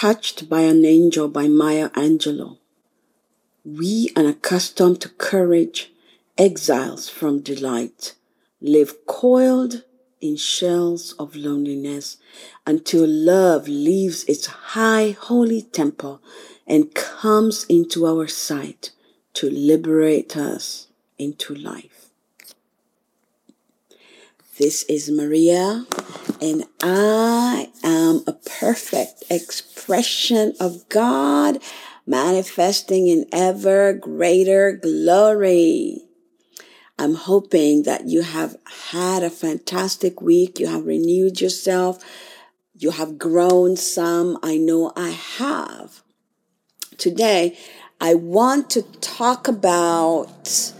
[0.00, 2.56] touched by an angel by Maya Angelou.
[3.66, 5.92] We, unaccustomed to courage,
[6.38, 8.14] exiles from delight,
[8.62, 9.84] live coiled
[10.22, 12.16] in shells of loneliness
[12.66, 16.22] until love leaves its high holy temple
[16.66, 18.92] and comes into our sight
[19.34, 20.86] to liberate us
[21.18, 22.08] into life.
[24.58, 25.84] This is Maria,
[26.40, 31.58] and I am a perfect expression of God
[32.06, 36.02] manifesting in ever greater glory.
[36.98, 38.56] I'm hoping that you have
[38.92, 40.58] had a fantastic week.
[40.58, 42.04] You have renewed yourself.
[42.74, 44.38] You have grown some.
[44.42, 46.02] I know I have.
[46.98, 47.56] Today,
[48.00, 50.72] I want to talk about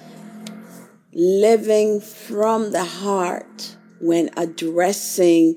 [1.13, 5.57] living from the heart when addressing,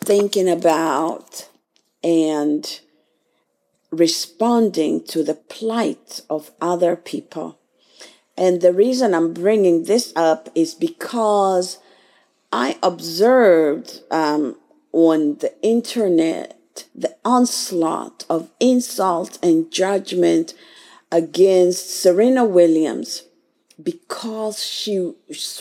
[0.00, 1.48] thinking about,
[2.02, 2.80] and
[3.90, 7.58] responding to the plight of other people.
[8.36, 11.78] And the reason I'm bringing this up is because
[12.50, 14.56] I observed um,
[14.92, 16.58] on the internet
[16.94, 20.54] the onslaught of insult and judgment
[21.10, 23.24] against Serena Williams
[23.80, 25.14] because she,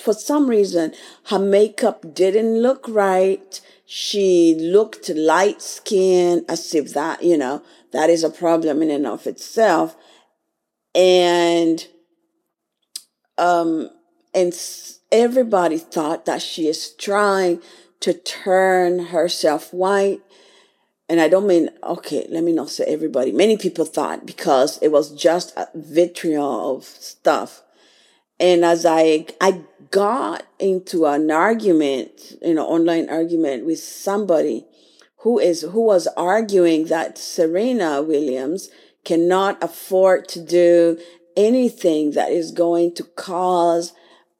[0.03, 0.93] for some reason,
[1.25, 3.61] her makeup didn't look right.
[3.85, 9.05] She looked light skinned as if that, you know, that is a problem in and
[9.05, 9.95] of itself.
[10.95, 11.85] And
[13.37, 13.89] um,
[14.33, 14.53] and
[15.11, 17.61] everybody thought that she is trying
[18.01, 20.21] to turn herself white.
[21.09, 23.31] And I don't mean, okay, let me not say everybody.
[23.31, 27.63] Many people thought because it was just vitriol of stuff.
[28.41, 29.61] And as I, I
[29.91, 34.65] got into an argument, you know, online argument with somebody
[35.17, 38.71] who is, who was arguing that Serena Williams
[39.05, 40.97] cannot afford to do
[41.37, 43.93] anything that is going to cause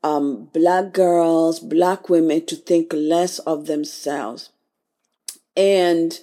[0.04, 4.50] um, black girls, black women to think less of themselves.
[5.56, 6.20] And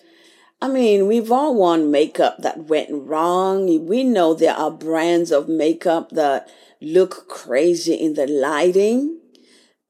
[0.61, 3.87] I mean, we've all worn makeup that went wrong.
[3.87, 9.21] We know there are brands of makeup that look crazy in the lighting,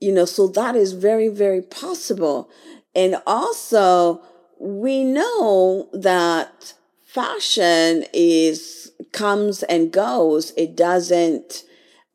[0.01, 2.51] you know, so that is very, very possible.
[2.95, 4.23] And also,
[4.61, 6.75] we know that
[7.05, 10.53] fashion is comes and goes.
[10.56, 11.65] It doesn't.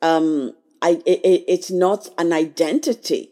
[0.01, 1.01] Um, I.
[1.05, 3.31] It, it's not an identity.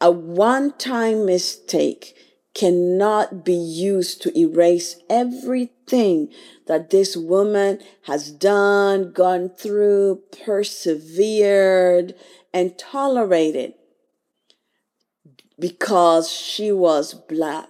[0.00, 2.14] A one-time mistake
[2.54, 6.28] cannot be used to erase everything
[6.66, 12.14] that this woman has done, gone through, persevered,
[12.52, 13.74] and tolerated
[15.58, 17.68] because she was black.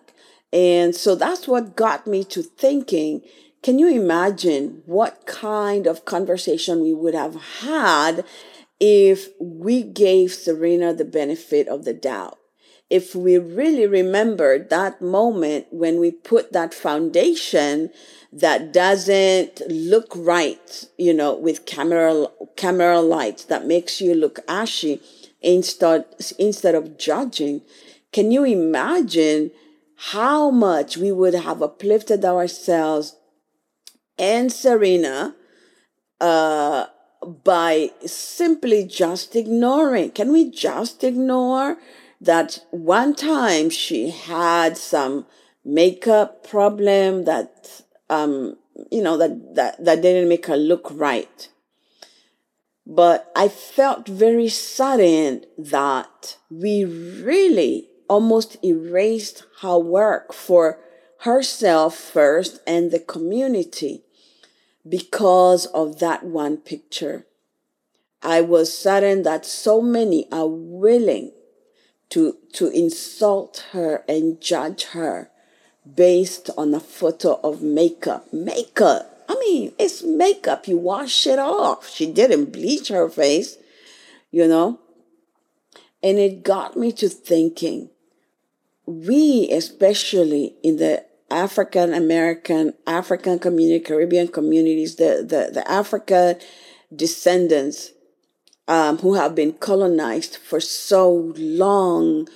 [0.53, 3.23] And so that's what got me to thinking
[3.63, 8.25] can you imagine what kind of conversation we would have had
[8.81, 12.39] if we gave Serena the benefit of the doubt?
[12.93, 17.89] If we really remember that moment when we put that foundation
[18.31, 22.27] that doesn't look right, you know, with camera
[22.57, 25.01] camera lights that makes you look ashy
[25.41, 26.05] instead
[26.39, 27.63] instead of judging,
[28.13, 29.53] can you imagine
[30.13, 33.17] how much we would have uplifted ourselves
[34.19, 35.35] and Serena
[36.21, 36.85] uh,
[37.45, 40.11] by simply just ignoring.
[40.11, 41.79] Can we just ignore
[42.23, 45.27] that one time she had some
[45.65, 48.57] makeup problem that um,
[48.91, 51.49] you know that, that that didn't make her look right?
[52.87, 60.79] But I felt very saddened that we really almost erased her work for
[61.21, 64.03] herself first and the community
[64.89, 67.27] because of that one picture.
[68.21, 71.33] I was saddened that so many are willing
[72.13, 75.31] to, to insult her and judge her
[75.95, 78.31] based on a photo of makeup.
[78.35, 79.25] Makeup.
[79.31, 80.69] I mean, it's makeup.
[80.69, 81.89] You wash it off.
[81.89, 83.57] She didn't bleach her face,
[84.31, 84.79] you know?
[86.03, 87.89] And it got me to thinking
[88.85, 96.37] we, especially in the African American, African community, Caribbean communities, the, the, the African
[96.95, 97.93] descendants
[98.73, 102.27] um, who have been colonized for so long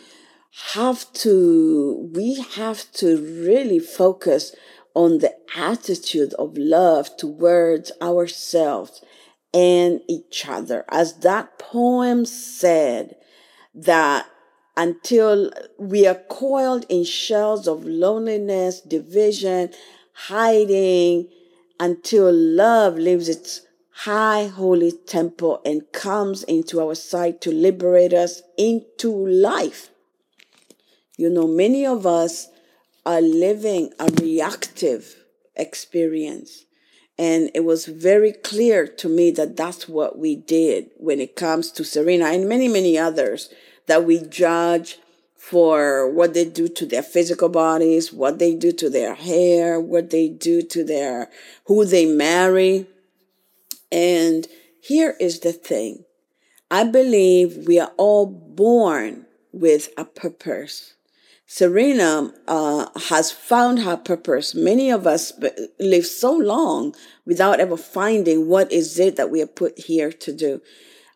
[0.75, 4.55] have to, we have to really focus
[4.93, 9.03] on the attitude of love towards ourselves
[9.55, 10.85] and each other.
[10.91, 13.17] As that poem said,
[13.75, 14.27] that
[14.77, 19.71] until we are coiled in shells of loneliness, division,
[20.13, 21.31] hiding
[21.81, 23.66] until love leaves its
[24.01, 29.89] high holy temple and comes into our sight to liberate us into life.
[31.17, 32.49] You know, many of us
[33.07, 35.17] are living a reactive
[35.55, 36.67] experience.
[37.19, 41.71] And it was very clear to me that that's what we did when it comes
[41.73, 43.49] to Serena and many, many others
[43.87, 44.99] that we judge
[45.37, 50.11] for what they do to their physical bodies, what they do to their hair, what
[50.11, 51.31] they do to their,
[51.65, 52.87] who they marry.
[53.91, 54.47] And
[54.81, 56.05] here is the thing.
[56.71, 60.95] I believe we are all born with a purpose.
[61.47, 64.55] Serena uh, has found her purpose.
[64.55, 65.33] Many of us
[65.79, 66.95] live so long
[67.25, 70.61] without ever finding what is it that we are put here to do.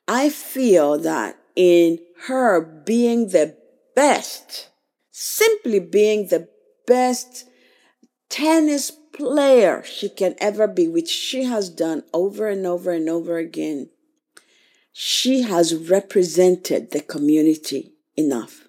[0.07, 3.57] I feel that in her being the
[3.97, 4.69] best,
[5.11, 6.49] simply being the
[6.87, 7.45] best
[8.29, 13.39] tennis player she can ever be, which she has done over and over and over
[13.39, 13.91] again,
[14.93, 18.69] she has represented the community enough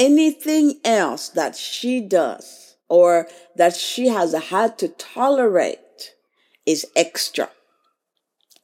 [0.00, 6.14] anything else that she does or that she has had to tolerate
[6.64, 7.50] is extra.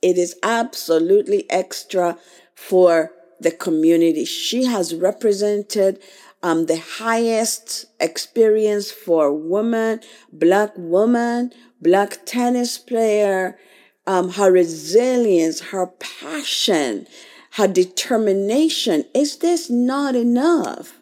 [0.00, 2.19] It is absolutely extra
[2.54, 4.25] for the community.
[4.25, 6.00] She has represented
[6.46, 9.98] um, the highest experience for woman,
[10.32, 11.50] black woman,
[11.82, 13.58] black tennis player,
[14.06, 17.08] um, her resilience, her passion,
[17.54, 19.04] her determination.
[19.12, 21.00] Is this not enough?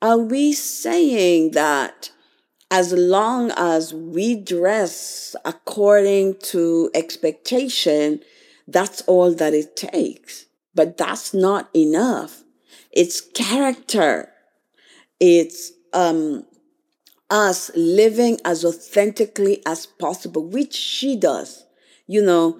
[0.00, 2.10] Are we saying that
[2.70, 8.20] as long as we dress according to expectation,
[8.66, 10.46] that's all that it takes?
[10.74, 12.44] But that's not enough.
[12.92, 14.32] It's character.
[15.20, 16.46] It's, um,
[17.30, 21.64] us living as authentically as possible, which she does.
[22.06, 22.58] You know,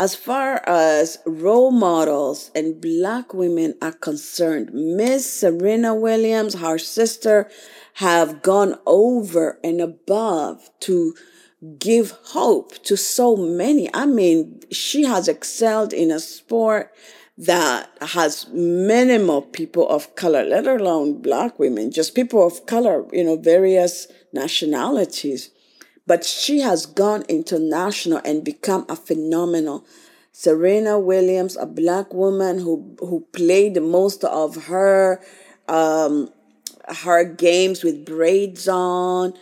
[0.00, 7.48] as far as role models and black women are concerned, Miss Serena Williams, her sister,
[7.94, 11.14] have gone over and above to
[11.78, 13.92] give hope to so many.
[13.92, 16.92] I mean, she has excelled in a sport
[17.38, 23.24] that has minimal people of color, let alone black women, just people of color, you
[23.24, 25.50] know, various nationalities
[26.08, 29.84] but she has gone international and become a phenomenal.
[30.32, 35.20] Serena Williams, a black woman who who played most of her
[35.68, 36.30] um,
[37.04, 39.34] her games with braids on,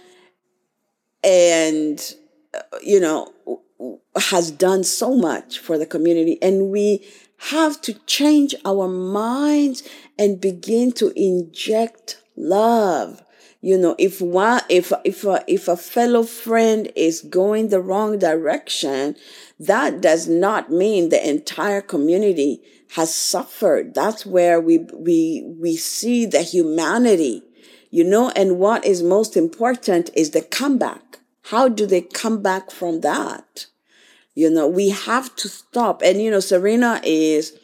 [1.22, 2.14] and
[2.52, 3.32] uh, you know
[4.17, 7.06] has done so much for the community, and we
[7.50, 9.82] have to change our minds
[10.19, 13.23] and begin to inject love.
[13.61, 18.19] You know if one if if a, if a fellow friend is going the wrong
[18.19, 19.17] direction
[19.58, 22.61] that does not mean the entire community
[22.94, 23.94] has suffered.
[23.94, 27.43] That's where we we we see the humanity
[27.90, 31.06] you know and what is most important is the comeback
[31.50, 33.66] how do they come back from that
[34.34, 37.58] you know we have to stop and you know serena is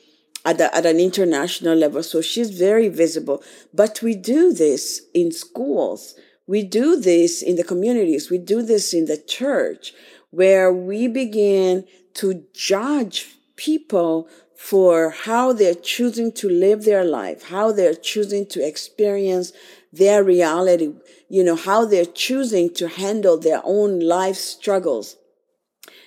[0.45, 2.03] at, at an international level.
[2.03, 3.43] So she's very visible.
[3.73, 6.15] But we do this in schools.
[6.47, 8.31] We do this in the communities.
[8.31, 9.95] We do this in the church
[10.31, 17.73] where we begin to judge people for how they're choosing to live their life, how
[17.73, 19.53] they're choosing to experience
[19.93, 20.95] their reality,
[21.29, 25.17] you know, how they're choosing to handle their own life struggles.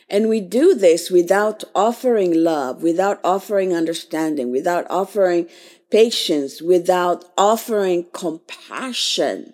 [0.10, 5.48] And we do this without offering love, without offering understanding, without offering
[5.90, 9.54] patience, without offering compassion.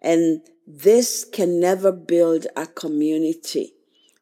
[0.00, 3.74] And this can never build a community.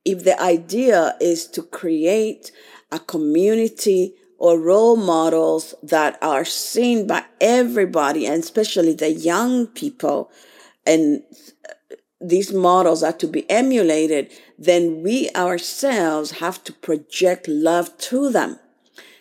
[0.04, 2.52] If the idea is to create
[2.92, 10.30] a community or role models that are seen by everybody and especially the young people
[10.86, 11.22] and
[12.20, 18.58] these models are to be emulated, then we ourselves have to project love to them.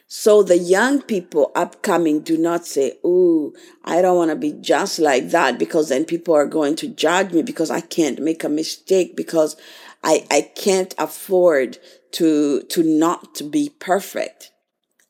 [0.07, 3.53] So the young people upcoming do not say, Ooh,
[3.84, 7.34] I don't want to be just like that because then people are going to judge
[7.34, 9.57] me because I can't make a mistake because
[10.03, 11.79] I, I can't afford
[12.13, 14.51] to, to not be perfect.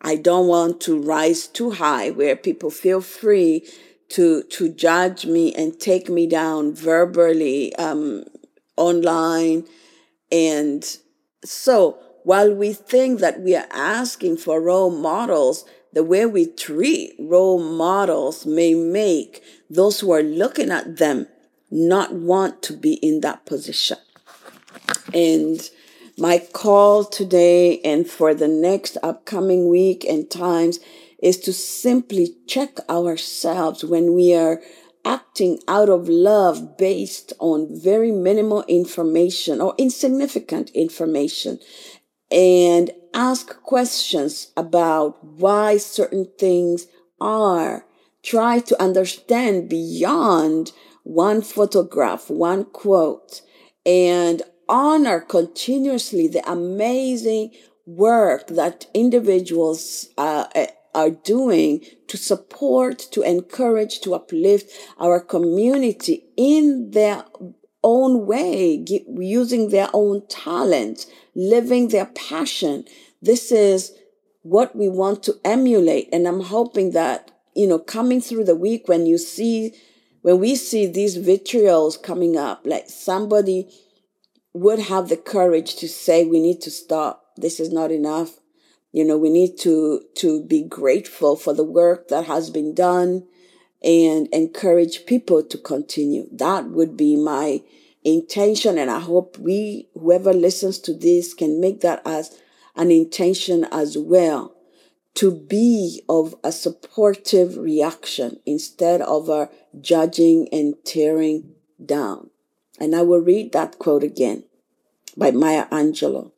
[0.02, 3.68] I don't want to rise too high where people feel free
[4.10, 8.25] to to judge me and take me down verbally um,
[8.78, 9.66] online.
[10.32, 10.86] And
[11.44, 17.16] so while we think that we are asking for role models the way we treat
[17.18, 21.28] role models may make those who are looking at them
[21.72, 23.98] not want to be in that position.
[25.14, 25.70] And
[26.17, 30.79] my call today and for the next upcoming week and times
[31.22, 34.62] is to simply check ourselves when we are
[35.03, 41.60] acting out of love based on very minimal information or insignificant information
[42.31, 46.88] and ask questions about why certain things
[47.22, 47.86] are.
[48.24, 50.72] Try to understand beyond
[51.03, 53.41] one photograph, one quote,
[53.86, 57.51] and honor continuously the amazing
[57.86, 60.45] work that individuals uh,
[60.93, 67.25] are doing to support, to encourage, to uplift our community in their
[67.84, 71.05] own way, using their own talent,
[71.36, 72.86] living their passion.
[73.22, 73.91] This is
[74.41, 76.10] what we want to emulate.
[76.12, 79.74] And I'm hoping that, you know, coming through the week when you see,
[80.22, 83.69] when we see these vitrials coming up, like somebody
[84.55, 87.25] would have the courage to say, we need to stop.
[87.35, 88.39] This is not enough.
[88.93, 93.27] You know, we need to, to be grateful for the work that has been done
[93.83, 96.29] and encourage people to continue.
[96.31, 97.63] That would be my
[98.05, 98.77] intention.
[98.77, 102.39] And I hope we, whoever listens to this can make that as
[102.77, 104.55] an intention as well
[105.15, 109.50] to be of a supportive reaction instead of a
[109.81, 112.29] judging and tearing down.
[112.79, 114.44] And I will read that quote again
[115.15, 116.32] by Maya Angelou.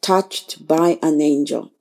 [0.00, 1.72] Touched by an angel.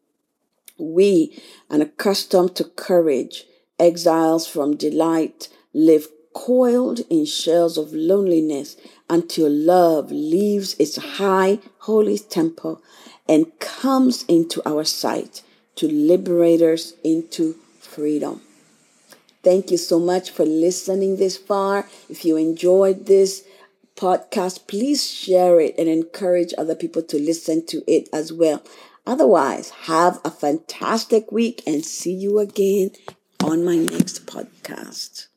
[0.77, 3.45] We, unaccustomed to courage,
[3.77, 8.77] exiles from delight, live coiled in shells of loneliness
[9.09, 12.81] until love leaves its high, holy temple
[13.27, 15.41] and comes into our sight
[15.75, 18.41] to liberate us into freedom.
[19.43, 21.87] Thank you so much for listening this far.
[22.09, 23.43] If you enjoyed this
[23.99, 28.63] podcast, please share it and encourage other people to listen to it as well.
[29.05, 32.91] Otherwise, have a fantastic week and see you again
[33.43, 35.28] on my next podcast.